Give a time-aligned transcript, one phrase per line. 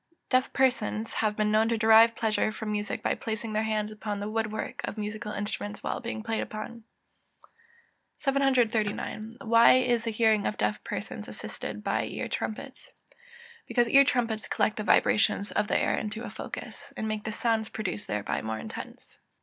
[0.01, 3.61] EZEKIEL VII.] Deaf persons have been known to derive pleasure from music by placing their
[3.61, 6.85] hands upon the wood work of musical instruments while being played upon.
[8.13, 9.33] 739.
[9.41, 12.93] Why is the hearing of deaf persons assisted by ear trumpets?
[13.67, 17.31] Because ear trumpets collect the vibrations of the air into a focus, and make the
[17.31, 19.19] sounds produced thereby more intense.